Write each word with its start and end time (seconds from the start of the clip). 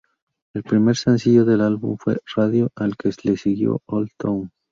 El 0.55 0.63
primer 0.63 0.95
sencillo 0.97 1.45
del 1.45 1.61
álbum 1.61 1.95
fue 1.99 2.17
"Radio", 2.35 2.71
al 2.75 2.97
que 2.97 3.11
le 3.21 3.37
siguió 3.37 3.81
"Old 3.85 4.09
Town". 4.17 4.51